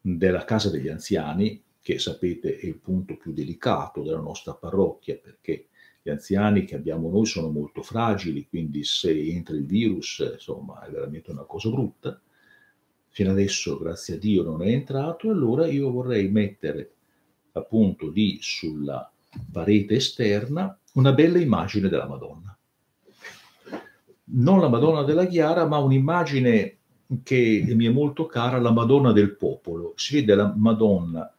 della 0.00 0.44
casa 0.44 0.70
degli 0.70 0.88
anziani, 0.88 1.62
che 1.80 1.98
sapete 1.98 2.58
è 2.58 2.66
il 2.66 2.78
punto 2.78 3.16
più 3.16 3.32
delicato 3.32 4.02
della 4.02 4.20
nostra 4.20 4.54
parrocchia, 4.54 5.16
perché 5.16 5.66
gli 6.02 6.10
anziani 6.10 6.64
che 6.64 6.74
abbiamo 6.74 7.10
noi 7.10 7.26
sono 7.26 7.48
molto 7.48 7.82
fragili, 7.82 8.48
quindi 8.48 8.82
se 8.84 9.10
entra 9.10 9.54
il 9.54 9.66
virus, 9.66 10.28
insomma, 10.32 10.84
è 10.84 10.90
veramente 10.90 11.30
una 11.30 11.44
cosa 11.44 11.70
brutta. 11.70 12.20
Fino 13.08 13.30
adesso, 13.30 13.78
grazie 13.78 14.14
a 14.14 14.18
Dio, 14.18 14.42
non 14.42 14.62
è 14.62 14.68
entrato, 14.68 15.30
allora 15.30 15.66
io 15.66 15.90
vorrei 15.90 16.28
mettere 16.28 16.94
appunto 17.52 18.08
lì 18.08 18.38
sulla 18.40 19.10
parete 19.50 19.94
esterna 19.94 20.76
una 20.94 21.12
bella 21.12 21.38
immagine 21.38 21.88
della 21.88 22.08
Madonna. 22.08 22.56
Non 24.34 24.60
la 24.60 24.68
Madonna 24.68 25.02
della 25.02 25.26
Chiara, 25.26 25.66
ma 25.66 25.78
un'immagine 25.78 26.76
che 27.22 27.64
mi 27.74 27.84
è 27.86 27.90
molto 27.90 28.26
cara, 28.26 28.58
la 28.58 28.70
Madonna 28.70 29.12
del 29.12 29.36
popolo. 29.36 29.92
Si 29.96 30.14
vede 30.14 30.34
la 30.34 30.52
Madonna 30.56 31.32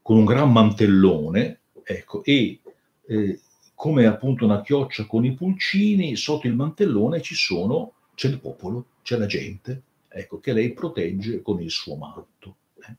con 0.00 0.16
un 0.16 0.24
gran 0.24 0.50
mantellone, 0.50 1.60
ecco, 1.82 2.24
e 2.24 2.60
eh, 3.06 3.40
come 3.74 4.06
appunto 4.06 4.44
una 4.44 4.62
chioccia 4.62 5.04
con 5.06 5.24
i 5.24 5.34
pulcini, 5.34 6.16
sotto 6.16 6.46
il 6.46 6.54
mantellone 6.54 7.20
ci 7.20 7.34
sono, 7.34 7.92
c'è 8.14 8.28
il 8.28 8.40
popolo, 8.40 8.86
c'è 9.02 9.18
la 9.18 9.26
gente, 9.26 9.82
ecco, 10.08 10.40
che 10.40 10.52
lei 10.52 10.72
protegge 10.72 11.42
con 11.42 11.60
il 11.60 11.70
suo 11.70 11.96
manto. 11.96 12.56
Eh. 12.80 12.96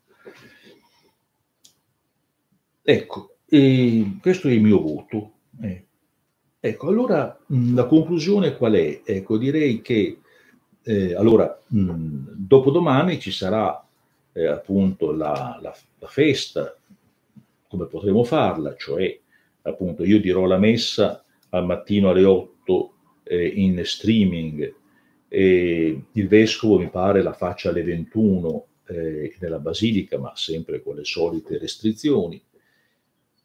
Ecco, 2.82 3.38
questo 4.22 4.48
è 4.48 4.52
il 4.52 4.62
mio 4.62 4.82
voto. 4.82 5.32
Eh. 5.62 5.86
Ecco, 6.62 6.90
allora 6.90 7.40
mh, 7.46 7.74
la 7.74 7.86
conclusione 7.86 8.58
qual 8.58 8.74
è? 8.74 9.02
Ecco, 9.06 9.38
direi 9.38 9.82
che 9.82 10.20
eh, 10.84 11.16
allora, 11.16 11.58
mh, 11.68 12.34
dopodomani 12.36 13.18
ci 13.20 13.32
sarà 13.32 13.82
eh, 14.34 14.46
appunto 14.46 15.12
la, 15.14 15.58
la, 15.62 15.74
la, 16.00 16.08
festa, 16.08 16.76
come 17.68 17.86
potremo 17.86 18.26
farla, 18.26 18.76
cioè 18.76 19.18
appunto 19.62 20.04
io 20.04 20.20
dirò 20.20 20.46
la 20.46 20.58
messa 20.58 21.24
al 21.50 21.66
mattino 21.66 22.10
alle 22.10 22.26
8 22.26 22.94
eh, 23.24 23.48
in 23.48 23.82
streaming 23.86 24.76
e 25.30 26.04
il 26.12 26.28
vescovo 26.28 26.78
mi 26.78 26.90
pare 26.90 27.22
la 27.22 27.34
faccia 27.34 27.70
alle 27.70 27.84
21 27.84 28.66
eh, 28.88 29.36
nella 29.40 29.60
basilica, 29.60 30.18
ma 30.18 30.34
sempre 30.36 30.82
con 30.82 30.96
le 30.96 31.06
solite 31.06 31.58
restrizioni. 31.58 32.42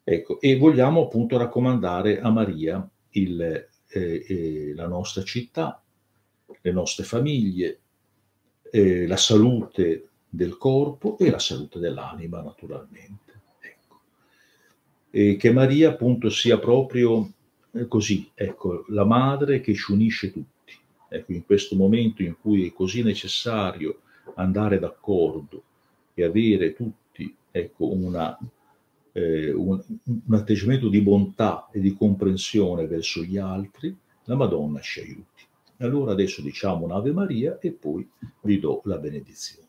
Ecco, 0.03 0.41
e 0.41 0.57
vogliamo 0.57 1.03
appunto 1.03 1.37
raccomandare 1.37 2.19
a 2.19 2.29
Maria 2.29 2.89
il, 3.15 3.41
eh, 3.41 4.25
eh, 4.27 4.73
la 4.75 4.87
nostra 4.87 5.23
città, 5.23 5.81
le 6.61 6.71
nostre 6.71 7.03
famiglie, 7.03 7.79
eh, 8.71 9.07
la 9.07 9.17
salute 9.17 10.09
del 10.27 10.57
corpo 10.57 11.17
e 11.17 11.29
la 11.29 11.39
salute 11.39 11.79
dell'anima, 11.79 12.41
naturalmente. 12.41 13.41
Ecco. 13.59 13.99
E 15.09 15.35
che 15.37 15.51
Maria 15.51 15.89
appunto 15.89 16.29
sia 16.29 16.59
proprio 16.59 17.31
eh, 17.71 17.87
così, 17.87 18.29
ecco, 18.33 18.85
la 18.89 19.05
madre 19.05 19.61
che 19.61 19.73
ci 19.73 19.91
unisce 19.91 20.31
tutti. 20.31 20.73
Ecco, 21.07 21.31
in 21.31 21.45
questo 21.45 21.75
momento 21.75 22.23
in 22.23 22.35
cui 22.39 22.67
è 22.67 22.73
così 22.73 23.03
necessario 23.03 24.01
andare 24.35 24.79
d'accordo 24.79 25.63
e 26.13 26.23
avere 26.23 26.73
tutti 26.73 27.33
ecco, 27.51 27.93
una 27.93 28.37
eh, 29.17 29.51
un, 29.53 29.81
un, 30.03 30.35
atteggiamento 30.35 30.89
di 30.89 31.01
bontà 31.01 31.69
e 31.71 31.79
di 31.79 31.93
comprensione 31.93 32.85
verso 32.85 33.23
gli 33.23 33.37
altri, 33.37 33.95
la 34.25 34.35
Madonna 34.35 34.81
ci 34.81 34.99
aiuti. 34.99 35.43
Allora 35.77 36.11
adesso 36.11 36.41
diciamo 36.41 36.83
un'Ave 36.83 37.13
Maria 37.13 37.57
e 37.59 37.71
poi 37.71 38.07
vi 38.41 38.59
do 38.59 38.81
la 38.83 38.97
benedizione. 38.97 39.67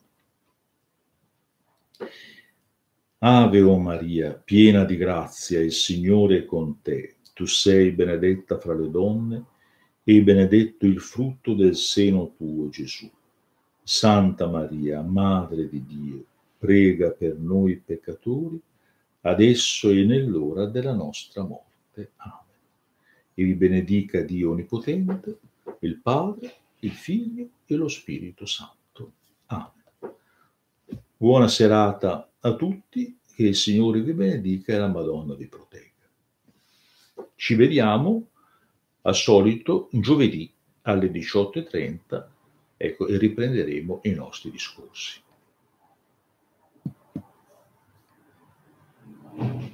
Ave 3.19 3.61
o 3.63 3.79
Maria, 3.79 4.33
piena 4.33 4.85
di 4.85 4.97
grazia, 4.97 5.61
il 5.61 5.73
Signore 5.73 6.39
è 6.39 6.45
con 6.45 6.83
te. 6.83 7.15
Tu 7.33 7.47
sei 7.47 7.93
benedetta 7.93 8.59
fra 8.59 8.75
le 8.75 8.91
donne 8.91 9.45
e 10.03 10.23
benedetto 10.23 10.87
il 10.87 11.01
frutto 11.01 11.55
del 11.55 11.77
seno 11.77 12.33
tuo, 12.37 12.69
Gesù. 12.69 13.09
Santa 13.83 14.49
Maria, 14.49 15.03
Madre 15.03 15.69
di 15.69 15.85
Dio, 15.87 16.25
prega 16.59 17.11
per 17.11 17.39
noi 17.39 17.77
peccatori, 17.77 18.61
adesso 19.31 19.91
e 19.91 20.05
nell'ora 20.05 20.67
della 20.67 20.95
nostra 20.95 21.43
morte. 21.43 22.13
Amen. 22.17 22.45
E 23.35 23.45
vi 23.45 23.55
benedica 23.55 24.23
Dio 24.23 24.51
Onnipotente, 24.51 25.39
il 25.81 25.99
Padre, 25.99 26.55
il 26.81 26.93
Figlio 26.93 27.49
e 27.67 27.75
lo 27.75 27.89
Spirito 27.89 28.47
Santo. 28.47 29.13
Amen. 29.47 29.73
Buona 31.17 31.49
serata 31.49 32.31
a 32.41 32.55
tutti, 32.55 33.19
che 33.35 33.43
il 33.43 33.57
Signore 33.57 34.01
vi 34.01 34.13
benedica 34.13 34.73
e 34.73 34.79
la 34.79 34.87
Madonna 34.87 35.35
vi 35.35 35.47
protegga. 35.47 35.85
Ci 37.35 37.55
vediamo 37.55 38.29
al 39.03 39.15
solito 39.15 39.89
giovedì 39.93 40.51
alle 40.83 41.11
18.30 41.11 42.27
ecco, 42.77 43.07
e 43.07 43.19
riprenderemo 43.19 44.01
i 44.05 44.11
nostri 44.11 44.51
discorsi. 44.51 45.21
Thank 49.39 49.63
you. 49.63 49.66